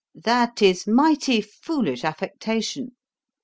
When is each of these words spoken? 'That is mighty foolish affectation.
'That 0.15 0.63
is 0.63 0.87
mighty 0.87 1.41
foolish 1.41 2.03
affectation. 2.03 2.93